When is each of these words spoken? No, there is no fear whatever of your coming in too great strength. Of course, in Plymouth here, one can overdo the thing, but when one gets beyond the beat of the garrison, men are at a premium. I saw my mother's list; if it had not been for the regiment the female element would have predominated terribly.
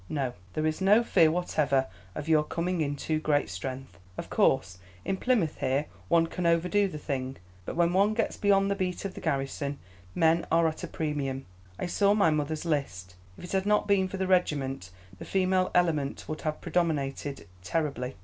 No, 0.09 0.33
there 0.53 0.65
is 0.65 0.81
no 0.81 1.03
fear 1.03 1.29
whatever 1.29 1.85
of 2.15 2.27
your 2.27 2.43
coming 2.43 2.81
in 2.81 2.95
too 2.95 3.19
great 3.19 3.51
strength. 3.51 3.99
Of 4.17 4.31
course, 4.31 4.79
in 5.05 5.17
Plymouth 5.17 5.57
here, 5.59 5.85
one 6.07 6.25
can 6.25 6.47
overdo 6.47 6.87
the 6.87 6.97
thing, 6.97 7.37
but 7.67 7.75
when 7.75 7.93
one 7.93 8.15
gets 8.15 8.35
beyond 8.35 8.71
the 8.71 8.75
beat 8.75 9.05
of 9.05 9.13
the 9.13 9.21
garrison, 9.21 9.77
men 10.15 10.47
are 10.51 10.67
at 10.67 10.81
a 10.83 10.87
premium. 10.87 11.45
I 11.77 11.85
saw 11.85 12.15
my 12.15 12.31
mother's 12.31 12.65
list; 12.65 13.13
if 13.37 13.43
it 13.43 13.51
had 13.51 13.67
not 13.67 13.87
been 13.87 14.07
for 14.07 14.17
the 14.17 14.25
regiment 14.25 14.89
the 15.19 15.23
female 15.23 15.69
element 15.75 16.25
would 16.27 16.41
have 16.41 16.61
predominated 16.61 17.45
terribly. 17.61 18.15